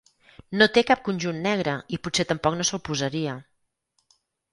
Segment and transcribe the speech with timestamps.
[0.59, 3.37] No té cap conjunt negre i potser tampoc no se'l posaria.